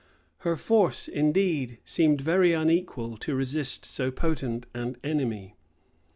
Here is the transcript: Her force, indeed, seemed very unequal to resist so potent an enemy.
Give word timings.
Her 0.39 0.55
force, 0.55 1.07
indeed, 1.07 1.77
seemed 1.85 2.21
very 2.21 2.53
unequal 2.53 3.17
to 3.17 3.35
resist 3.35 3.85
so 3.85 4.09
potent 4.09 4.65
an 4.73 4.97
enemy. 5.03 5.55